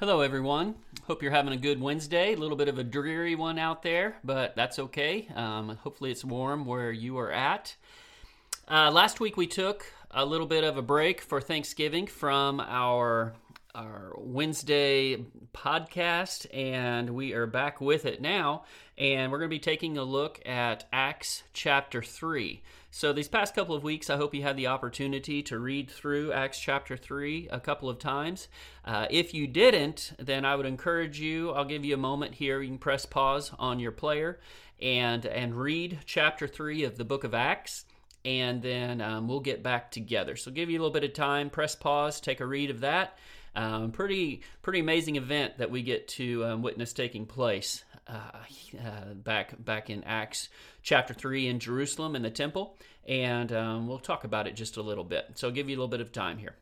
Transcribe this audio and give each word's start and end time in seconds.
Hello, 0.00 0.22
everyone. 0.22 0.76
Hope 1.08 1.22
you're 1.22 1.30
having 1.30 1.52
a 1.52 1.58
good 1.58 1.78
Wednesday. 1.78 2.32
A 2.32 2.36
little 2.38 2.56
bit 2.56 2.68
of 2.68 2.78
a 2.78 2.82
dreary 2.82 3.34
one 3.34 3.58
out 3.58 3.82
there, 3.82 4.16
but 4.24 4.56
that's 4.56 4.78
okay. 4.78 5.28
Um, 5.34 5.76
hopefully, 5.82 6.10
it's 6.10 6.24
warm 6.24 6.64
where 6.64 6.90
you 6.90 7.18
are 7.18 7.30
at. 7.30 7.76
Uh, 8.66 8.90
last 8.90 9.20
week, 9.20 9.36
we 9.36 9.46
took 9.46 9.84
a 10.10 10.24
little 10.24 10.46
bit 10.46 10.64
of 10.64 10.78
a 10.78 10.82
break 10.82 11.20
for 11.20 11.38
Thanksgiving 11.38 12.06
from 12.06 12.60
our 12.60 13.34
our 13.74 14.14
Wednesday 14.16 15.24
podcast, 15.52 16.46
and 16.52 17.10
we 17.10 17.32
are 17.32 17.46
back 17.46 17.80
with 17.80 18.04
it 18.04 18.20
now. 18.20 18.64
And 18.98 19.30
we're 19.30 19.38
going 19.38 19.50
to 19.50 19.54
be 19.54 19.60
taking 19.60 19.96
a 19.96 20.02
look 20.02 20.40
at 20.46 20.86
Acts 20.92 21.44
chapter 21.52 22.02
3. 22.02 22.62
So, 22.90 23.12
these 23.12 23.28
past 23.28 23.54
couple 23.54 23.74
of 23.74 23.84
weeks, 23.84 24.10
I 24.10 24.16
hope 24.16 24.34
you 24.34 24.42
had 24.42 24.56
the 24.56 24.66
opportunity 24.66 25.42
to 25.44 25.58
read 25.58 25.90
through 25.90 26.32
Acts 26.32 26.58
chapter 26.58 26.96
3 26.96 27.48
a 27.50 27.60
couple 27.60 27.88
of 27.88 27.98
times. 27.98 28.48
Uh, 28.84 29.06
if 29.10 29.32
you 29.32 29.46
didn't, 29.46 30.12
then 30.18 30.44
I 30.44 30.56
would 30.56 30.66
encourage 30.66 31.20
you, 31.20 31.50
I'll 31.52 31.64
give 31.64 31.84
you 31.84 31.94
a 31.94 31.98
moment 31.98 32.34
here. 32.34 32.60
You 32.60 32.68
can 32.68 32.78
press 32.78 33.06
pause 33.06 33.52
on 33.58 33.78
your 33.78 33.92
player 33.92 34.40
and, 34.80 35.24
and 35.24 35.54
read 35.54 36.00
chapter 36.04 36.48
3 36.48 36.84
of 36.84 36.98
the 36.98 37.04
book 37.04 37.24
of 37.24 37.34
Acts 37.34 37.84
and 38.22 38.60
then 38.60 39.00
um, 39.00 39.28
we'll 39.28 39.40
get 39.40 39.62
back 39.62 39.90
together. 39.90 40.36
So, 40.36 40.50
give 40.50 40.68
you 40.68 40.78
a 40.78 40.80
little 40.80 40.92
bit 40.92 41.04
of 41.04 41.14
time, 41.14 41.48
press 41.48 41.74
pause, 41.74 42.20
take 42.20 42.40
a 42.40 42.46
read 42.46 42.70
of 42.70 42.80
that. 42.80 43.16
Um, 43.54 43.90
pretty 43.90 44.42
pretty 44.62 44.80
amazing 44.80 45.16
event 45.16 45.58
that 45.58 45.70
we 45.70 45.82
get 45.82 46.08
to 46.08 46.44
um, 46.44 46.62
witness 46.62 46.92
taking 46.92 47.26
place 47.26 47.84
uh, 48.06 48.30
uh, 48.78 49.14
back 49.14 49.54
back 49.64 49.90
in 49.90 50.04
Acts 50.04 50.48
chapter 50.82 51.14
three 51.14 51.48
in 51.48 51.58
Jerusalem 51.58 52.14
in 52.14 52.22
the 52.22 52.30
temple, 52.30 52.76
and 53.06 53.52
um, 53.52 53.88
we'll 53.88 53.98
talk 53.98 54.24
about 54.24 54.46
it 54.46 54.54
just 54.54 54.76
a 54.76 54.82
little 54.82 55.04
bit. 55.04 55.32
So 55.34 55.48
I'll 55.48 55.54
give 55.54 55.68
you 55.68 55.74
a 55.74 55.78
little 55.78 55.88
bit 55.88 56.00
of 56.00 56.12
time 56.12 56.38
here. 56.38 56.54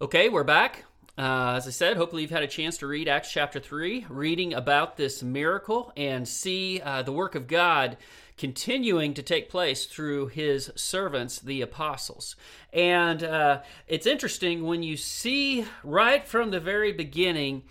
Okay, 0.00 0.30
we're 0.30 0.44
back. 0.44 0.84
Uh, 1.18 1.54
as 1.56 1.66
I 1.66 1.70
said, 1.70 1.98
hopefully 1.98 2.22
you've 2.22 2.30
had 2.30 2.42
a 2.42 2.48
chance 2.48 2.78
to 2.78 2.86
read 2.86 3.06
Acts 3.06 3.30
chapter 3.30 3.60
3, 3.60 4.06
reading 4.08 4.54
about 4.54 4.96
this 4.96 5.22
miracle 5.22 5.92
and 5.94 6.26
see 6.26 6.80
uh, 6.80 7.02
the 7.02 7.12
work 7.12 7.34
of 7.34 7.46
God 7.46 7.98
continuing 8.40 9.12
to 9.12 9.22
take 9.22 9.50
place 9.50 9.84
through 9.84 10.26
his 10.28 10.72
servants, 10.74 11.38
the 11.38 11.60
apostles. 11.60 12.36
And 12.72 13.22
uh, 13.22 13.60
it's 13.86 14.06
interesting 14.06 14.64
when 14.64 14.82
you 14.82 14.96
see 14.96 15.66
right 15.84 16.26
from 16.26 16.50
the 16.50 16.58
very 16.58 16.90
beginning, 16.90 17.64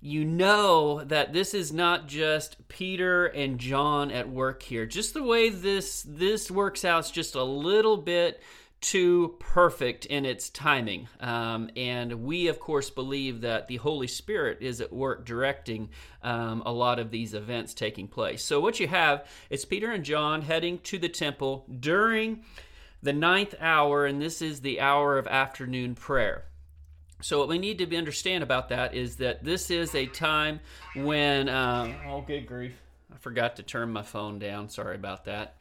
you 0.00 0.24
know 0.24 1.04
that 1.04 1.32
this 1.32 1.54
is 1.54 1.72
not 1.72 2.08
just 2.08 2.66
Peter 2.66 3.26
and 3.26 3.60
John 3.60 4.10
at 4.10 4.28
work 4.28 4.64
here. 4.64 4.86
Just 4.86 5.14
the 5.14 5.22
way 5.22 5.50
this 5.50 6.02
this 6.02 6.50
works 6.50 6.84
out 6.84 7.04
is 7.04 7.12
just 7.12 7.36
a 7.36 7.44
little 7.44 7.96
bit 7.96 8.42
too 8.80 9.34
perfect 9.40 10.06
in 10.06 10.24
its 10.24 10.50
timing. 10.50 11.08
Um, 11.20 11.70
and 11.76 12.24
we, 12.24 12.48
of 12.48 12.60
course, 12.60 12.90
believe 12.90 13.40
that 13.40 13.66
the 13.66 13.76
Holy 13.76 14.06
Spirit 14.06 14.58
is 14.60 14.80
at 14.80 14.92
work 14.92 15.26
directing 15.26 15.90
um, 16.22 16.62
a 16.64 16.72
lot 16.72 16.98
of 16.98 17.10
these 17.10 17.34
events 17.34 17.74
taking 17.74 18.08
place. 18.08 18.42
So, 18.42 18.60
what 18.60 18.78
you 18.78 18.86
have 18.88 19.26
is 19.50 19.64
Peter 19.64 19.90
and 19.90 20.04
John 20.04 20.42
heading 20.42 20.78
to 20.84 20.98
the 20.98 21.08
temple 21.08 21.66
during 21.80 22.44
the 23.02 23.12
ninth 23.12 23.54
hour, 23.60 24.06
and 24.06 24.20
this 24.20 24.42
is 24.42 24.60
the 24.60 24.80
hour 24.80 25.18
of 25.18 25.26
afternoon 25.26 25.94
prayer. 25.94 26.44
So, 27.20 27.38
what 27.38 27.48
we 27.48 27.58
need 27.58 27.78
to 27.78 27.96
understand 27.96 28.44
about 28.44 28.68
that 28.68 28.94
is 28.94 29.16
that 29.16 29.42
this 29.42 29.70
is 29.70 29.94
a 29.94 30.06
time 30.06 30.60
when, 30.94 31.48
uh, 31.48 31.92
oh, 32.06 32.20
good 32.20 32.46
grief, 32.46 32.80
I 33.12 33.16
forgot 33.16 33.56
to 33.56 33.64
turn 33.64 33.90
my 33.90 34.02
phone 34.02 34.38
down. 34.38 34.68
Sorry 34.68 34.94
about 34.94 35.24
that. 35.24 35.56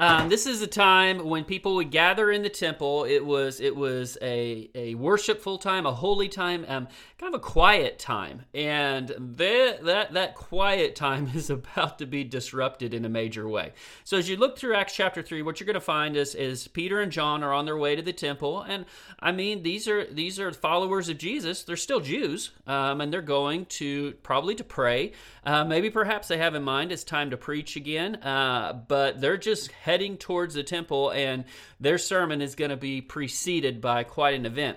Um, 0.00 0.28
this 0.28 0.46
is 0.46 0.62
a 0.62 0.68
time 0.68 1.26
when 1.28 1.42
people 1.42 1.74
would 1.74 1.90
gather 1.90 2.30
in 2.30 2.42
the 2.42 2.48
temple. 2.48 3.02
It 3.02 3.24
was 3.24 3.60
it 3.60 3.74
was 3.74 4.16
a, 4.22 4.70
a 4.72 4.94
worshipful 4.94 5.58
time, 5.58 5.86
a 5.86 5.92
holy 5.92 6.28
time, 6.28 6.64
um, 6.68 6.86
kind 7.18 7.34
of 7.34 7.40
a 7.40 7.42
quiet 7.42 7.98
time, 7.98 8.42
and 8.54 9.08
that 9.18 9.84
that 9.84 10.12
that 10.12 10.36
quiet 10.36 10.94
time 10.94 11.28
is 11.34 11.50
about 11.50 11.98
to 11.98 12.06
be 12.06 12.22
disrupted 12.22 12.94
in 12.94 13.04
a 13.04 13.08
major 13.08 13.48
way. 13.48 13.72
So 14.04 14.16
as 14.16 14.28
you 14.28 14.36
look 14.36 14.56
through 14.56 14.76
Acts 14.76 14.94
chapter 14.94 15.20
three, 15.20 15.42
what 15.42 15.58
you're 15.58 15.66
going 15.66 15.74
to 15.74 15.80
find 15.80 16.16
is 16.16 16.36
is 16.36 16.68
Peter 16.68 17.00
and 17.00 17.10
John 17.10 17.42
are 17.42 17.52
on 17.52 17.64
their 17.64 17.76
way 17.76 17.96
to 17.96 18.02
the 18.02 18.12
temple, 18.12 18.62
and 18.62 18.86
I 19.18 19.32
mean 19.32 19.64
these 19.64 19.88
are 19.88 20.04
these 20.04 20.38
are 20.38 20.52
followers 20.52 21.08
of 21.08 21.18
Jesus. 21.18 21.64
They're 21.64 21.76
still 21.76 22.00
Jews, 22.00 22.52
um, 22.68 23.00
and 23.00 23.12
they're 23.12 23.20
going 23.20 23.66
to 23.66 24.12
probably 24.22 24.54
to 24.54 24.64
pray. 24.64 25.10
Uh, 25.44 25.64
maybe 25.64 25.90
perhaps 25.90 26.28
they 26.28 26.38
have 26.38 26.54
in 26.54 26.62
mind 26.62 26.92
it's 26.92 27.02
time 27.02 27.30
to 27.30 27.36
preach 27.36 27.74
again, 27.74 28.16
uh, 28.16 28.74
but 28.86 29.20
they're 29.20 29.36
just 29.36 29.72
heading 29.88 30.18
towards 30.18 30.52
the 30.52 30.62
temple, 30.62 31.10
and 31.12 31.44
their 31.80 31.96
sermon 31.96 32.42
is 32.42 32.54
going 32.54 32.70
to 32.70 32.76
be 32.76 33.00
preceded 33.00 33.80
by 33.80 34.04
quite 34.04 34.34
an 34.34 34.44
event. 34.44 34.76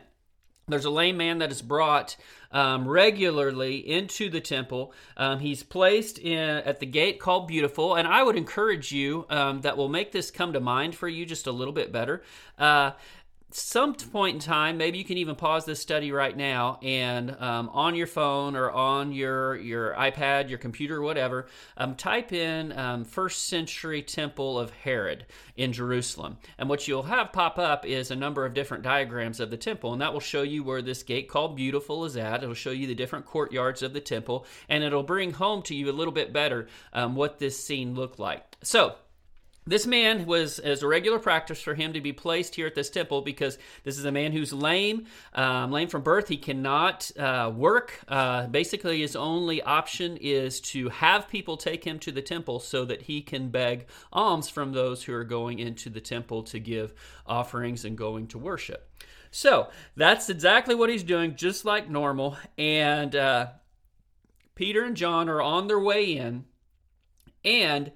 There's 0.70 0.86
a 0.86 0.90
lame 0.90 1.18
man 1.18 1.40
that 1.40 1.52
is 1.52 1.62
brought 1.62 2.16
um, 2.50 2.88
regularly 2.88 3.76
into 3.78 4.30
the 4.30 4.40
temple. 4.40 4.94
Um, 5.18 5.40
he's 5.40 5.64
placed 5.64 6.18
in 6.18 6.40
at 6.40 6.80
the 6.80 6.86
gate 6.86 7.20
called 7.20 7.50
Beautiful, 7.50 7.96
and 7.96 8.08
I 8.08 8.24
would 8.24 8.38
encourage 8.38 8.94
you 8.94 9.26
um, 9.30 9.62
that 9.62 9.76
will 9.76 9.90
make 9.90 10.14
this 10.14 10.32
come 10.32 10.54
to 10.54 10.62
mind 10.62 10.96
for 10.96 11.10
you 11.10 11.26
just 11.26 11.46
a 11.46 11.52
little 11.52 11.74
bit 11.74 11.92
better. 11.92 12.24
Uh, 12.58 12.92
some 13.54 13.96
point 13.96 14.36
in 14.36 14.40
time, 14.42 14.78
maybe 14.78 14.98
you 14.98 15.04
can 15.04 15.18
even 15.18 15.36
pause 15.36 15.66
this 15.66 15.80
study 15.80 16.12
right 16.12 16.36
now 16.36 16.80
and 16.82 17.36
um, 17.40 17.70
on 17.70 17.96
your 17.96 18.08
phone 18.08 18.56
or 18.56 18.72
on 18.72 19.12
your 19.12 19.56
your 19.58 19.94
iPad, 19.94 20.50
your 20.50 20.58
computer, 20.58 21.02
whatever, 21.02 21.48
um, 21.78 21.96
type 21.96 22.32
in 22.34 22.72
um, 22.78 23.04
first 23.04 23.48
century 23.48 24.02
Temple 24.02 24.60
of 24.60 24.72
Herod 24.72 25.26
in 25.56 25.74
Jerusalem. 25.74 26.38
And 26.58 26.70
what 26.70 26.88
you'll 26.88 27.04
have 27.04 27.32
pop 27.32 27.58
up 27.58 27.86
is 27.86 28.12
a 28.12 28.16
number 28.16 28.46
of 28.46 28.54
different 28.54 28.84
diagrams 28.84 29.40
of 29.40 29.50
the 29.50 29.58
temple, 29.58 29.94
and 29.94 30.02
that 30.02 30.14
will 30.14 30.20
show 30.20 30.42
you 30.42 30.64
where 30.64 30.82
this 30.82 31.04
gate 31.04 31.28
called 31.30 31.56
Beautiful 31.56 32.06
is 32.06 32.18
at. 32.18 32.44
It'll 32.44 32.56
show 32.56 32.72
you 32.72 32.88
the 32.88 32.96
different 32.96 33.26
courtyards 33.26 33.82
of 33.82 33.94
the 33.94 34.02
temple, 34.02 34.46
and 34.70 34.84
it'll 34.84 35.04
bring 35.04 35.34
home 35.34 35.62
to 35.64 35.76
you 35.76 35.90
a 35.90 35.94
little 35.94 36.14
bit 36.14 36.34
better 36.34 36.68
um, 36.94 37.16
what 37.16 37.40
this 37.40 37.62
scene 37.62 37.96
looked 37.96 38.20
like. 38.20 38.44
So, 38.64 38.96
this 39.72 39.88
man 39.88 40.26
was 40.26 40.60
as 40.60 40.84
a 40.84 40.88
regular 40.88 41.20
practice 41.20 41.62
for 41.62 41.74
him 41.74 41.94
to 41.94 42.02
be 42.02 42.14
placed 42.14 42.56
here 42.56 42.68
at 42.68 42.76
this 42.76 42.90
temple 42.90 43.22
because 43.22 43.58
this 43.84 43.98
is 43.98 44.06
a 44.06 44.12
man 44.12 44.32
who's 44.32 44.52
lame, 44.52 45.06
um, 45.34 45.72
lame 45.72 45.88
from 45.88 46.02
birth. 46.02 46.28
He 46.28 46.38
cannot 46.38 47.10
uh, 47.18 47.52
work. 47.56 48.00
Uh, 48.08 48.48
basically, 48.48 49.02
his 49.02 49.16
only 49.16 49.62
option 49.62 50.18
is 50.18 50.60
to 50.62 50.90
have 50.90 51.30
people 51.30 51.58
take 51.58 51.84
him 51.84 52.00
to 52.00 52.12
the 52.12 52.22
temple 52.22 52.60
so 52.60 52.86
that 52.86 53.04
he 53.04 53.22
can 53.22 53.50
beg 53.50 53.88
alms 54.12 54.50
from 54.50 54.74
those 54.74 55.04
who 55.04 55.14
are 55.14 55.24
going 55.24 55.60
into 55.60 55.90
the 55.90 56.02
temple 56.02 56.44
to 56.44 56.60
give 56.60 56.94
offerings 57.26 57.86
and 57.86 57.98
going 57.98 58.28
to 58.28 58.38
worship. 58.38 58.90
So 59.32 59.70
that's 59.96 60.30
exactly 60.30 60.76
what 60.76 60.90
he's 60.90 61.04
doing, 61.04 61.36
just 61.36 61.64
like 61.64 61.90
normal. 61.90 62.38
And 62.58 63.16
uh, 63.16 63.48
Peter 64.56 64.84
and 64.84 64.98
John 64.98 65.30
are 65.30 65.42
on 65.42 65.68
their 65.68 65.80
way 65.80 66.18
in, 66.18 66.44
and 67.46 67.92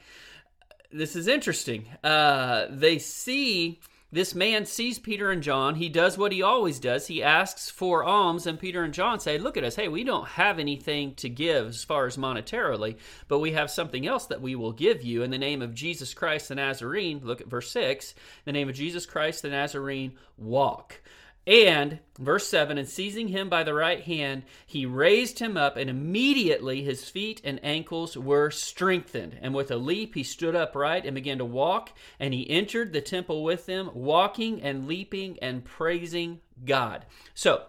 this 0.95 1.15
is 1.15 1.27
interesting. 1.27 1.85
Uh, 2.03 2.67
they 2.69 2.99
see 2.99 3.79
this 4.11 4.33
man 4.33 4.65
sees 4.65 4.97
Peter 4.97 5.29
and 5.29 5.43
John. 5.43 5.75
He 5.75 5.89
does 5.89 6.17
what 6.17 6.31
he 6.31 6.41
always 6.41 6.79
does. 6.79 7.07
He 7.07 7.21
asks 7.21 7.69
for 7.69 8.03
alms, 8.03 8.47
and 8.47 8.57
Peter 8.57 8.81
and 8.81 8.93
John 8.93 9.19
say, 9.19 9.37
Look 9.37 9.57
at 9.57 9.65
us. 9.65 9.75
Hey, 9.75 9.89
we 9.89 10.05
don't 10.05 10.27
have 10.29 10.57
anything 10.57 11.15
to 11.15 11.27
give 11.27 11.67
as 11.67 11.83
far 11.83 12.05
as 12.05 12.15
monetarily, 12.15 12.95
but 13.27 13.39
we 13.39 13.51
have 13.51 13.69
something 13.69 14.07
else 14.07 14.27
that 14.27 14.41
we 14.41 14.55
will 14.55 14.71
give 14.71 15.03
you 15.03 15.23
in 15.23 15.31
the 15.31 15.37
name 15.37 15.61
of 15.61 15.73
Jesus 15.73 16.13
Christ 16.13 16.47
the 16.47 16.55
Nazarene. 16.55 17.19
Look 17.23 17.41
at 17.41 17.47
verse 17.47 17.69
6. 17.71 18.11
In 18.11 18.17
the 18.45 18.53
name 18.53 18.69
of 18.69 18.75
Jesus 18.75 19.05
Christ 19.05 19.41
the 19.41 19.49
Nazarene, 19.49 20.13
walk. 20.37 21.01
And, 21.47 21.99
verse 22.17 22.47
7, 22.47 22.77
and 22.79 22.87
seizing 22.87 23.27
him 23.27 23.49
by 23.49 23.63
the 23.63 23.73
right 23.73 24.01
hand, 24.01 24.43
he 24.65 24.87
raised 24.87 25.37
him 25.37 25.57
up, 25.57 25.77
and 25.77 25.89
immediately 25.89 26.81
his 26.83 27.07
feet 27.07 27.39
and 27.43 27.63
ankles 27.63 28.17
were 28.17 28.49
strengthened. 28.49 29.37
And 29.41 29.53
with 29.53 29.69
a 29.69 29.75
leap, 29.75 30.15
he 30.15 30.23
stood 30.23 30.55
upright 30.55 31.05
and 31.05 31.13
began 31.13 31.37
to 31.37 31.45
walk, 31.45 31.91
and 32.19 32.33
he 32.33 32.49
entered 32.49 32.93
the 32.93 33.01
temple 33.01 33.43
with 33.43 33.67
them, 33.67 33.91
walking 33.93 34.61
and 34.63 34.87
leaping 34.87 35.37
and 35.39 35.63
praising 35.63 36.39
God. 36.63 37.05
So, 37.35 37.65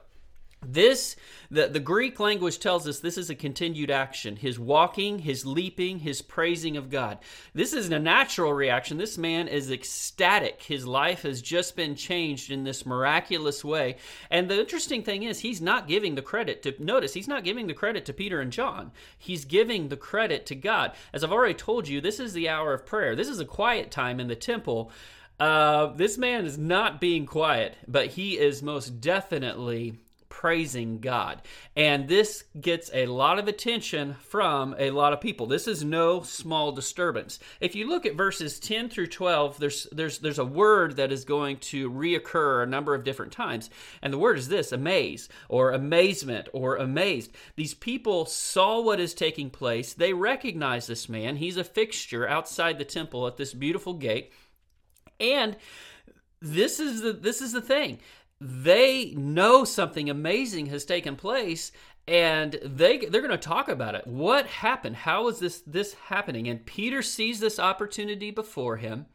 this 0.64 1.16
the, 1.48 1.68
the 1.68 1.80
greek 1.80 2.18
language 2.18 2.58
tells 2.58 2.88
us 2.88 2.98
this 2.98 3.18
is 3.18 3.30
a 3.30 3.34
continued 3.34 3.90
action. 3.90 4.36
His 4.36 4.58
walking 4.58 5.20
his 5.20 5.46
leaping 5.46 6.00
his 6.00 6.22
praising 6.22 6.76
of 6.76 6.90
god. 6.90 7.18
This 7.54 7.72
is 7.72 7.88
a 7.90 7.98
natural 7.98 8.52
reaction. 8.52 8.98
This 8.98 9.16
man 9.16 9.46
is 9.48 9.70
ecstatic. 9.70 10.62
His 10.62 10.86
life 10.86 11.22
has 11.22 11.40
just 11.40 11.76
been 11.76 11.94
changed 11.94 12.50
in 12.50 12.64
this 12.64 12.84
miraculous 12.84 13.64
way. 13.64 13.96
And 14.30 14.48
the 14.48 14.58
interesting 14.58 15.02
thing 15.02 15.22
is 15.22 15.40
he's 15.40 15.60
not 15.60 15.88
giving 15.88 16.14
the 16.14 16.22
credit 16.22 16.62
to 16.62 16.74
notice 16.82 17.14
he's 17.14 17.28
not 17.28 17.44
giving 17.44 17.66
the 17.66 17.74
credit 17.74 18.04
to 18.06 18.12
peter 18.12 18.40
and 18.40 18.50
john. 18.52 18.92
He's 19.16 19.44
giving 19.44 19.88
the 19.88 19.96
credit 19.96 20.46
to 20.46 20.54
god. 20.54 20.92
As 21.12 21.22
i've 21.22 21.32
already 21.32 21.54
told 21.54 21.86
you 21.86 22.00
this 22.00 22.18
is 22.18 22.32
the 22.32 22.48
hour 22.48 22.72
of 22.72 22.86
prayer. 22.86 23.14
This 23.14 23.28
is 23.28 23.40
a 23.40 23.44
quiet 23.44 23.90
time 23.90 24.18
in 24.20 24.28
the 24.28 24.36
temple. 24.36 24.90
Uh, 25.38 25.88
this 25.88 26.16
man 26.16 26.46
is 26.46 26.56
not 26.56 26.98
being 26.98 27.26
quiet 27.26 27.76
but 27.86 28.06
he 28.06 28.38
is 28.38 28.62
most 28.62 29.02
definitely 29.02 29.98
praising 30.36 30.98
God. 30.98 31.40
And 31.74 32.08
this 32.08 32.44
gets 32.60 32.90
a 32.92 33.06
lot 33.06 33.38
of 33.38 33.48
attention 33.48 34.16
from 34.20 34.74
a 34.78 34.90
lot 34.90 35.14
of 35.14 35.20
people. 35.22 35.46
This 35.46 35.66
is 35.66 35.82
no 35.82 36.20
small 36.20 36.72
disturbance. 36.72 37.38
If 37.58 37.74
you 37.74 37.88
look 37.88 38.04
at 38.04 38.16
verses 38.16 38.60
10 38.60 38.90
through 38.90 39.06
12, 39.06 39.58
there's 39.58 39.86
there's 39.92 40.18
there's 40.18 40.38
a 40.38 40.44
word 40.44 40.96
that 40.96 41.10
is 41.10 41.24
going 41.24 41.56
to 41.72 41.90
reoccur 41.90 42.62
a 42.62 42.66
number 42.66 42.94
of 42.94 43.02
different 43.02 43.32
times. 43.32 43.70
And 44.02 44.12
the 44.12 44.18
word 44.18 44.36
is 44.36 44.48
this, 44.48 44.72
amaze 44.72 45.30
or 45.48 45.70
amazement 45.70 46.50
or 46.52 46.76
amazed. 46.76 47.32
These 47.56 47.72
people 47.72 48.26
saw 48.26 48.82
what 48.82 49.00
is 49.00 49.14
taking 49.14 49.48
place. 49.48 49.94
They 49.94 50.12
recognize 50.12 50.86
this 50.86 51.08
man. 51.08 51.36
He's 51.36 51.56
a 51.56 51.64
fixture 51.64 52.28
outside 52.28 52.76
the 52.76 52.84
temple 52.84 53.26
at 53.26 53.38
this 53.38 53.54
beautiful 53.54 53.94
gate. 53.94 54.32
And 55.18 55.56
this 56.42 56.78
is 56.78 57.00
the 57.00 57.14
this 57.14 57.40
is 57.40 57.52
the 57.52 57.62
thing 57.62 58.00
they 58.40 59.14
know 59.16 59.64
something 59.64 60.10
amazing 60.10 60.66
has 60.66 60.84
taken 60.84 61.16
place 61.16 61.72
and 62.08 62.58
they 62.62 62.98
they're 62.98 63.20
going 63.20 63.30
to 63.30 63.38
talk 63.38 63.68
about 63.68 63.94
it. 63.94 64.06
What 64.06 64.46
happened? 64.46 64.96
How 64.96 65.28
is 65.28 65.38
this 65.38 65.62
this 65.66 65.94
happening? 65.94 66.48
And 66.48 66.64
peter 66.64 67.02
sees 67.02 67.40
this 67.40 67.58
opportunity 67.58 68.30
before 68.30 68.76
him 68.76 69.06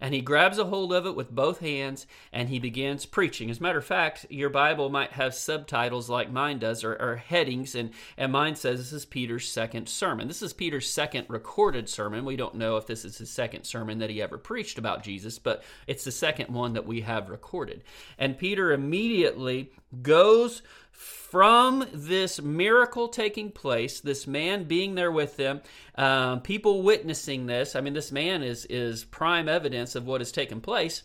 and 0.00 0.14
he 0.14 0.20
grabs 0.20 0.58
a 0.58 0.64
hold 0.64 0.92
of 0.92 1.06
it 1.06 1.16
with 1.16 1.30
both 1.30 1.60
hands 1.60 2.06
and 2.32 2.48
he 2.48 2.58
begins 2.58 3.06
preaching. 3.06 3.50
As 3.50 3.58
a 3.58 3.62
matter 3.62 3.78
of 3.78 3.84
fact, 3.84 4.26
your 4.30 4.50
Bible 4.50 4.88
might 4.88 5.12
have 5.12 5.34
subtitles 5.34 6.08
like 6.08 6.30
mine 6.30 6.58
does 6.58 6.84
or, 6.84 6.94
or, 6.94 7.16
headings, 7.16 7.74
and, 7.74 7.90
and 8.16 8.32
mine 8.32 8.56
says 8.56 8.78
this 8.78 8.92
is 8.92 9.04
Peter's 9.04 9.48
second 9.48 9.88
sermon. 9.88 10.28
This 10.28 10.42
is 10.42 10.52
Peter's 10.52 10.88
second 10.88 11.26
recorded 11.28 11.88
sermon. 11.88 12.24
We 12.24 12.36
don't 12.36 12.54
know 12.54 12.76
if 12.76 12.86
this 12.86 13.04
is 13.04 13.18
his 13.18 13.30
second 13.30 13.64
sermon 13.64 13.98
that 13.98 14.10
he 14.10 14.22
ever 14.22 14.38
preached 14.38 14.78
about 14.78 15.02
Jesus, 15.02 15.38
but 15.38 15.62
it's 15.86 16.04
the 16.04 16.12
second 16.12 16.52
one 16.52 16.74
that 16.74 16.86
we 16.86 17.00
have 17.02 17.28
recorded. 17.28 17.82
And 18.18 18.38
Peter 18.38 18.72
immediately 18.72 19.72
goes 20.02 20.62
from 20.96 21.86
this 21.92 22.40
miracle 22.40 23.08
taking 23.08 23.50
place, 23.50 24.00
this 24.00 24.26
man 24.26 24.64
being 24.64 24.94
there 24.94 25.12
with 25.12 25.36
them, 25.36 25.60
um, 25.96 26.40
people 26.40 26.82
witnessing 26.82 27.46
this. 27.46 27.76
I 27.76 27.80
mean, 27.80 27.94
this 27.94 28.10
man 28.10 28.42
is 28.42 28.64
is 28.66 29.04
prime 29.04 29.48
evidence 29.48 29.94
of 29.94 30.06
what 30.06 30.20
has 30.20 30.32
taken 30.32 30.60
place. 30.60 31.02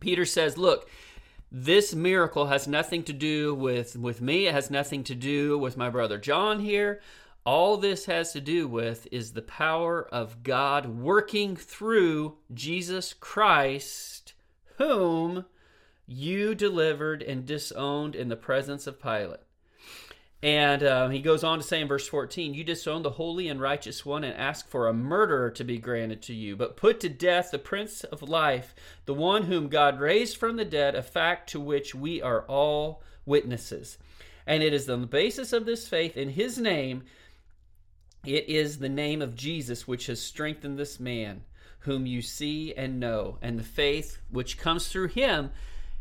Peter 0.00 0.24
says, 0.24 0.58
"Look." 0.58 0.88
This 1.50 1.94
miracle 1.94 2.48
has 2.48 2.68
nothing 2.68 3.04
to 3.04 3.14
do 3.14 3.54
with, 3.54 3.96
with 3.96 4.20
me. 4.20 4.46
It 4.48 4.52
has 4.52 4.70
nothing 4.70 5.02
to 5.04 5.14
do 5.14 5.56
with 5.56 5.78
my 5.78 5.88
brother 5.88 6.18
John 6.18 6.60
here. 6.60 7.00
All 7.46 7.78
this 7.78 8.04
has 8.04 8.34
to 8.34 8.40
do 8.42 8.68
with 8.68 9.08
is 9.10 9.32
the 9.32 9.40
power 9.40 10.06
of 10.12 10.42
God 10.42 10.84
working 10.84 11.56
through 11.56 12.36
Jesus 12.52 13.14
Christ, 13.14 14.34
whom 14.76 15.46
you 16.08 16.54
delivered 16.54 17.22
and 17.22 17.44
disowned 17.44 18.16
in 18.16 18.28
the 18.28 18.36
presence 18.36 18.86
of 18.86 19.00
Pilate. 19.00 19.40
And 20.42 20.82
uh, 20.82 21.08
he 21.08 21.20
goes 21.20 21.44
on 21.44 21.58
to 21.58 21.64
say 21.64 21.80
in 21.80 21.88
verse 21.88 22.08
14, 22.08 22.54
You 22.54 22.64
disowned 22.64 23.04
the 23.04 23.10
holy 23.10 23.48
and 23.48 23.60
righteous 23.60 24.06
one 24.06 24.24
and 24.24 24.36
asked 24.36 24.68
for 24.68 24.86
a 24.86 24.94
murderer 24.94 25.50
to 25.50 25.64
be 25.64 25.78
granted 25.78 26.22
to 26.22 26.34
you, 26.34 26.56
but 26.56 26.76
put 26.76 27.00
to 27.00 27.08
death 27.08 27.50
the 27.50 27.58
Prince 27.58 28.04
of 28.04 28.22
Life, 28.22 28.74
the 29.04 29.14
one 29.14 29.44
whom 29.44 29.68
God 29.68 30.00
raised 30.00 30.36
from 30.36 30.56
the 30.56 30.64
dead, 30.64 30.94
a 30.94 31.02
fact 31.02 31.50
to 31.50 31.60
which 31.60 31.94
we 31.94 32.22
are 32.22 32.42
all 32.42 33.02
witnesses. 33.26 33.98
And 34.46 34.62
it 34.62 34.72
is 34.72 34.88
on 34.88 35.02
the 35.02 35.06
basis 35.06 35.52
of 35.52 35.66
this 35.66 35.88
faith 35.88 36.16
in 36.16 36.30
his 36.30 36.56
name, 36.56 37.02
it 38.24 38.48
is 38.48 38.78
the 38.78 38.88
name 38.88 39.20
of 39.20 39.36
Jesus 39.36 39.86
which 39.86 40.06
has 40.06 40.22
strengthened 40.22 40.78
this 40.78 40.98
man, 40.98 41.42
whom 41.80 42.06
you 42.06 42.22
see 42.22 42.72
and 42.74 43.00
know, 43.00 43.38
and 43.42 43.58
the 43.58 43.64
faith 43.64 44.18
which 44.30 44.56
comes 44.56 44.88
through 44.88 45.08
him 45.08 45.50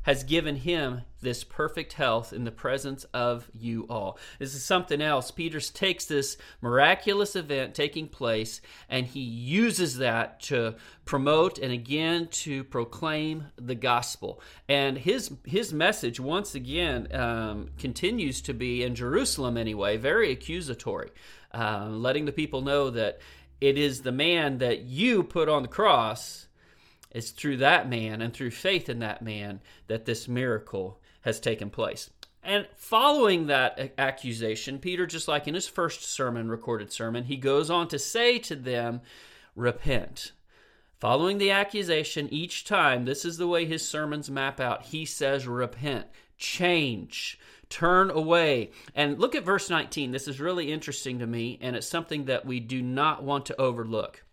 has 0.08 0.24
given 0.24 0.56
him 0.56 1.02
this 1.20 1.44
perfect 1.44 1.94
health 1.94 2.32
in 2.32 2.46
the 2.46 2.52
presence 2.52 3.04
of 3.14 3.52
you 3.54 3.86
all. 3.90 4.18
This 4.40 4.56
is 4.56 4.64
something 4.64 5.02
else. 5.02 5.32
Peter 5.32 5.60
takes 5.60 6.06
this 6.06 6.38
miraculous 6.62 7.36
event 7.36 7.76
taking 7.76 8.08
place 8.08 8.62
and 8.88 9.06
he 9.06 9.20
uses 9.20 9.98
that 9.98 10.40
to 10.44 10.76
promote 11.04 11.58
and 11.60 11.74
again 11.74 12.28
to 12.28 12.64
proclaim 12.64 13.48
the 13.58 13.76
gospel. 13.76 14.42
And 14.70 14.98
his 14.98 15.30
his 15.44 15.74
message 15.74 16.22
once 16.22 16.56
again 16.56 17.14
um, 17.14 17.72
continues 17.78 18.42
to 18.44 18.54
be 18.54 18.84
in 18.84 18.96
Jerusalem 18.96 19.58
anyway, 19.58 19.98
very 19.98 20.32
accusatory, 20.32 21.12
uh, 21.54 21.88
letting 21.90 22.24
the 22.24 22.32
people 22.32 22.62
know 22.62 22.90
that 22.92 23.20
it 23.60 23.78
is 23.78 24.04
the 24.04 24.14
man 24.14 24.60
that 24.60 24.84
you 24.84 25.22
put 25.22 25.50
on 25.50 25.64
the 25.64 25.68
cross 25.68 26.47
it's 27.18 27.32
through 27.32 27.58
that 27.58 27.90
man 27.90 28.22
and 28.22 28.32
through 28.32 28.52
faith 28.52 28.90
in 28.90 29.00
that 29.00 29.24
man 29.24 29.60
that 29.88 30.06
this 30.06 30.28
miracle 30.28 31.02
has 31.22 31.40
taken 31.40 31.72
place. 31.72 32.12
And 32.44 32.68
following 32.76 33.48
that 33.48 33.94
accusation, 33.98 34.78
Peter, 34.78 35.08
just 35.08 35.28
like 35.28 35.48
in 35.48 35.56
his 35.56 35.68
first 35.68 36.04
sermon, 36.04 36.48
recorded 36.48 36.92
sermon, 36.92 37.24
he 37.24 37.36
goes 37.36 37.72
on 37.72 37.88
to 37.88 37.98
say 37.98 38.38
to 38.40 38.56
them, 38.56 39.02
Repent. 39.56 40.34
Following 41.00 41.40
the 41.40 41.50
accusation, 41.50 42.32
each 42.32 42.66
time, 42.66 43.06
this 43.06 43.26
is 43.26 43.38
the 43.38 43.48
way 43.48 43.66
his 43.66 43.88
sermons 43.88 44.30
map 44.30 44.60
out. 44.60 44.84
He 44.84 45.04
says, 45.04 45.48
Repent, 45.48 46.06
change, 46.38 47.40
turn 47.68 48.12
away. 48.12 48.70
And 48.94 49.18
look 49.18 49.34
at 49.34 49.44
verse 49.44 49.72
19. 49.72 50.12
This 50.12 50.28
is 50.28 50.40
really 50.40 50.72
interesting 50.72 51.18
to 51.18 51.26
me, 51.26 51.58
and 51.62 51.76
it's 51.76 51.90
something 51.90 52.26
that 52.26 52.46
we 52.46 52.60
do 52.60 52.84
not 52.84 53.24
want 53.24 53.48
to 53.48 53.60
overlook. 53.60 54.24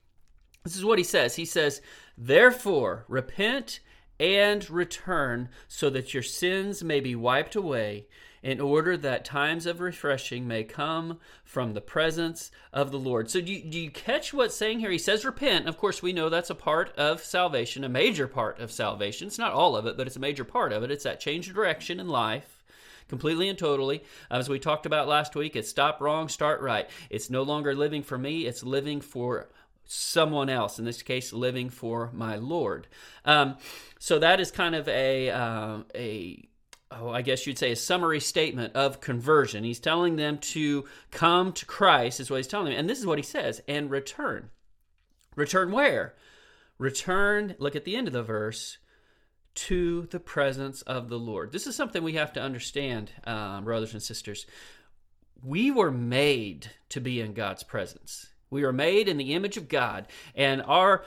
This 0.65 0.77
is 0.77 0.85
what 0.85 0.99
he 0.99 1.05
says. 1.05 1.37
He 1.37 1.45
says, 1.45 1.83
Therefore, 2.17 3.05
repent 3.09 3.81
and 4.21 4.69
return 4.71 5.49
so 5.67 5.91
that 5.91 6.15
your 6.15 6.23
sins 6.23 6.85
may 6.85 7.01
be 7.01 7.15
wiped 7.15 7.57
away, 7.57 8.07
in 8.45 8.61
order 8.61 8.95
that 8.95 9.25
times 9.25 9.65
of 9.65 9.81
refreshing 9.81 10.47
may 10.47 10.63
come 10.63 11.19
from 11.45 11.73
the 11.73 11.81
presence 11.81 12.51
of 12.75 12.93
the 12.93 12.99
Lord. 12.99 13.31
So, 13.31 13.41
do 13.41 13.51
you, 13.51 13.65
do 13.65 13.81
you 13.81 13.91
catch 13.91 14.35
what's 14.35 14.55
saying 14.55 14.81
here? 14.81 14.91
He 14.91 14.99
says, 14.99 15.25
Repent. 15.25 15.67
Of 15.67 15.79
course, 15.79 16.03
we 16.03 16.13
know 16.13 16.29
that's 16.29 16.51
a 16.51 16.55
part 16.55 16.95
of 16.97 17.25
salvation, 17.25 17.85
a 17.85 17.89
major 17.89 18.29
part 18.29 18.61
of 18.61 18.71
salvation. 18.71 19.27
It's 19.29 19.39
not 19.39 19.55
all 19.55 19.75
of 19.77 19.87
it, 19.87 19.97
but 19.97 20.07
it's 20.07 20.17
a 20.17 20.21
major 20.21 20.45
part 20.45 20.75
of 20.75 20.83
it. 20.83 20.91
It's 20.91 21.05
that 21.05 21.21
change 21.21 21.49
of 21.49 21.55
direction 21.55 21.99
in 21.99 22.07
life 22.07 22.63
completely 23.09 23.49
and 23.49 23.59
totally. 23.59 24.03
As 24.31 24.49
we 24.49 24.59
talked 24.59 24.87
about 24.87 25.09
last 25.09 25.35
week, 25.35 25.57
it's 25.57 25.69
stop 25.69 26.01
wrong, 26.01 26.29
start 26.29 26.61
right. 26.61 26.89
It's 27.09 27.31
no 27.31 27.43
longer 27.43 27.75
living 27.75 28.03
for 28.03 28.19
me, 28.19 28.47
it's 28.47 28.63
living 28.63 29.01
for 29.01 29.49
someone 29.87 30.49
else, 30.49 30.79
in 30.79 30.85
this 30.85 31.03
case, 31.03 31.33
living 31.33 31.71
for 31.71 32.11
my 32.13 32.37
Lord. 32.37 32.87
Um, 33.25 33.57
so 33.99 34.19
that 34.19 34.41
is 34.41 34.51
kind 34.51 34.75
of 34.75 34.89
a, 34.89 35.31
uh, 35.31 35.79
a 35.95 36.49
oh, 36.91 37.11
I 37.11 37.23
guess 37.23 37.47
you'd 37.47 37.59
say 37.59 37.73
a 37.73 37.77
summary 37.77 38.21
statement 38.21 38.75
of 38.75 39.01
conversion. 39.01 39.65
He's 39.65 39.81
telling 39.81 40.17
them 40.17 40.39
to 40.39 40.85
come 41.11 41.53
to 41.53 41.67
Christ, 41.67 42.21
is 42.21 42.31
what 42.31 42.39
he's 42.39 42.47
telling 42.47 42.71
them. 42.71 42.79
And 42.79 42.89
this 42.89 42.99
is 42.99 43.07
what 43.07 43.19
he 43.19 43.25
says, 43.25 43.61
and 43.69 43.91
return. 43.91 44.51
Return 45.37 45.73
where? 45.73 46.15
Return, 46.79 47.55
look 47.59 47.77
at 47.77 47.85
the 47.85 47.97
end 47.97 48.07
of 48.07 48.13
the 48.13 48.23
verse, 48.23 48.79
to 49.55 50.09
the 50.11 50.21
presence 50.21 50.83
of 50.83 51.09
the 51.09 51.19
Lord. 51.19 51.53
This 51.53 51.67
is 51.67 51.77
something 51.77 52.03
we 52.03 52.15
have 52.15 52.33
to 52.35 52.43
understand, 52.43 53.13
um, 53.25 53.65
brothers 53.65 53.93
and 53.93 54.03
sisters. 54.03 54.47
We 55.43 55.70
were 55.70 55.93
made 55.93 56.70
to 56.89 57.01
be 57.01 57.20
in 57.20 57.35
God's 57.35 57.63
presence. 57.63 58.33
We 58.55 58.63
are 58.63 58.73
made 58.73 59.08
in 59.08 59.17
the 59.17 59.34
image 59.34 59.56
of 59.56 59.69
God. 59.69 60.06
And 60.37 60.63
our 60.63 61.05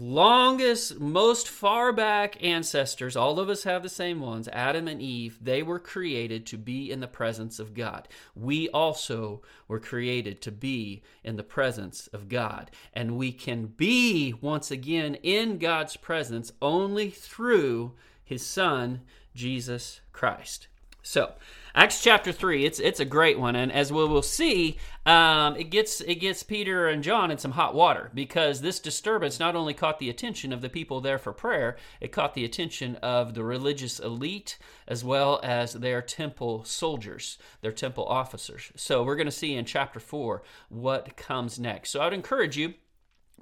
longest, 0.00 0.98
most 0.98 1.48
far 1.48 1.92
back 1.92 2.42
ancestors, 2.42 3.16
all 3.16 3.38
of 3.38 3.48
us 3.48 3.62
have 3.62 3.84
the 3.84 3.88
same 3.88 4.18
ones, 4.18 4.48
Adam 4.48 4.88
and 4.88 5.00
Eve, 5.00 5.38
they 5.40 5.62
were 5.62 5.78
created 5.78 6.44
to 6.46 6.58
be 6.58 6.90
in 6.90 6.98
the 6.98 7.06
presence 7.06 7.60
of 7.60 7.72
God. 7.72 8.08
We 8.34 8.68
also 8.70 9.42
were 9.68 9.78
created 9.78 10.42
to 10.42 10.50
be 10.50 11.02
in 11.22 11.36
the 11.36 11.44
presence 11.44 12.08
of 12.08 12.28
God. 12.28 12.72
And 12.92 13.16
we 13.16 13.30
can 13.30 13.66
be, 13.66 14.34
once 14.40 14.72
again, 14.72 15.14
in 15.22 15.58
God's 15.58 15.96
presence 15.96 16.50
only 16.60 17.10
through 17.10 17.92
his 18.24 18.44
Son, 18.44 19.02
Jesus 19.36 20.00
Christ. 20.10 20.66
So, 21.02 21.32
Acts 21.74 22.02
chapter 22.02 22.32
three, 22.32 22.64
it's 22.64 22.80
it's 22.80 22.98
a 22.98 23.04
great 23.04 23.38
one, 23.38 23.54
and 23.54 23.70
as 23.70 23.92
we 23.92 24.04
will 24.04 24.20
see, 24.20 24.78
um, 25.06 25.54
it 25.54 25.70
gets 25.70 26.00
it 26.00 26.16
gets 26.16 26.42
Peter 26.42 26.88
and 26.88 27.04
John 27.04 27.30
in 27.30 27.38
some 27.38 27.52
hot 27.52 27.72
water 27.72 28.10
because 28.14 28.60
this 28.60 28.80
disturbance 28.80 29.38
not 29.38 29.54
only 29.54 29.74
caught 29.74 30.00
the 30.00 30.10
attention 30.10 30.52
of 30.52 30.60
the 30.60 30.68
people 30.68 31.00
there 31.00 31.18
for 31.18 31.32
prayer, 31.32 31.76
it 32.00 32.10
caught 32.10 32.34
the 32.34 32.44
attention 32.44 32.96
of 32.96 33.34
the 33.34 33.44
religious 33.44 34.00
elite 34.00 34.58
as 34.88 35.04
well 35.04 35.38
as 35.44 35.74
their 35.74 36.02
temple 36.02 36.64
soldiers, 36.64 37.38
their 37.60 37.70
temple 37.70 38.06
officers. 38.06 38.72
So 38.74 39.04
we're 39.04 39.14
going 39.14 39.26
to 39.26 39.30
see 39.30 39.54
in 39.54 39.64
chapter 39.64 40.00
four 40.00 40.42
what 40.68 41.16
comes 41.16 41.60
next. 41.60 41.90
So 41.90 42.00
I'd 42.00 42.12
encourage 42.12 42.56
you 42.56 42.74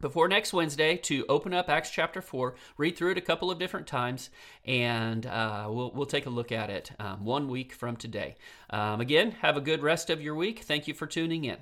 before 0.00 0.28
next 0.28 0.52
Wednesday 0.52 0.96
to 0.98 1.24
open 1.28 1.52
up 1.52 1.68
Acts 1.68 1.90
chapter 1.90 2.20
4, 2.20 2.54
read 2.76 2.96
through 2.96 3.12
it 3.12 3.18
a 3.18 3.22
couple 3.22 3.50
of 3.50 3.58
different 3.58 3.86
times, 3.86 4.30
and 4.64 5.26
uh, 5.26 5.66
we'll, 5.68 5.92
we'll 5.92 6.06
take 6.06 6.26
a 6.26 6.30
look 6.30 6.52
at 6.52 6.70
it 6.70 6.90
um, 6.98 7.24
one 7.24 7.48
week 7.48 7.72
from 7.72 7.96
today. 7.96 8.36
Um, 8.70 9.00
again, 9.00 9.32
have 9.42 9.56
a 9.56 9.60
good 9.60 9.82
rest 9.82 10.10
of 10.10 10.20
your 10.20 10.34
week. 10.34 10.60
Thank 10.60 10.88
you 10.88 10.94
for 10.94 11.06
tuning 11.06 11.44
in. 11.44 11.58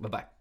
Bye 0.00 0.08
bye. 0.08 0.35